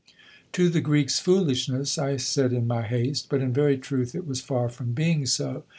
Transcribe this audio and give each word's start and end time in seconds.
"To 0.53 0.67
the 0.67 0.81
Greeks 0.81 1.19
foolishness," 1.19 1.99
I 1.99 2.17
said 2.17 2.53
in 2.53 2.65
my 2.65 2.81
haste; 2.81 3.27
but 3.29 3.39
in 3.39 3.53
very 3.53 3.77
truth 3.77 4.15
it 4.15 4.25
was 4.25 4.41
far 4.41 4.67
from 4.67 4.93
being 4.93 5.27
so. 5.27 5.63